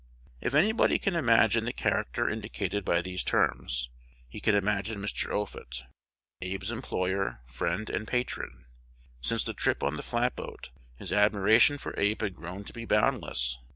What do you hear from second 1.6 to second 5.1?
the character indicated by these terms, he can imagine